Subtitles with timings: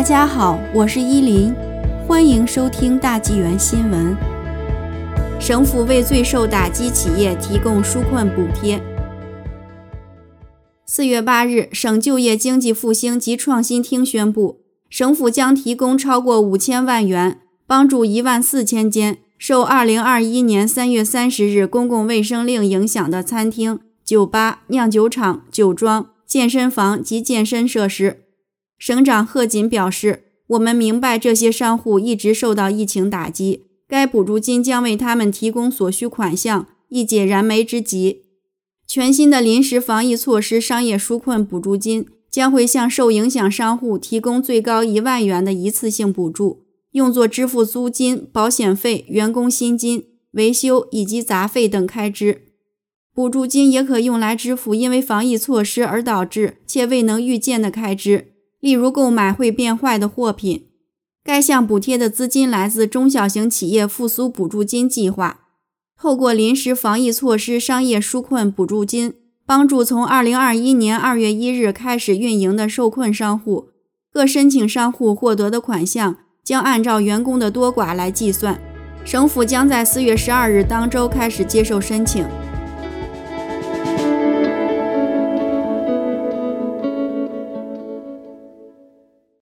[0.00, 1.54] 大家好，我是依林，
[2.08, 4.16] 欢迎收听大纪元新闻。
[5.38, 8.82] 省府为最受打击企业提供纾困补贴。
[10.86, 28.22] 四月八日，省就业经济复兴及创新厅宣布，省府将提供超过五千万元，帮助一万四千间受二零二一年三月三十日公共卫生令影响的餐厅、酒吧、酿酒厂、酒庄、健身房及健身设施。
[28.80, 38.22] 省长贺锦表示：“我们明白这些商户一直受到疫情打击，该补助金将为他们提供所需款项，以解燃眉之急。
[38.86, 52.46] 全新的临时防疫措施商业纾困补助金将会向受影响商户提供最高一万元的一次性补助，用作支付租金、保险费、员工薪金、维修以及杂费等开支。
[53.12, 58.28] 补助金也可用来支付因为防疫措施而导致且未能预见的开支。”
[58.60, 60.66] 例如购买会变坏的货品，
[61.24, 65.40] 该项补贴的资金来自中小型企业复苏补助金计划。
[65.98, 73.68] 透过临时防疫措施商业纾困补助金，帮助从二零二一年二月一日开始运营的受困商户。
[74.12, 78.60] 各申请商户获得的款项将按照员工的多寡来计算。
[79.04, 82.26] 省府将在四月十二日当周开始接受申请。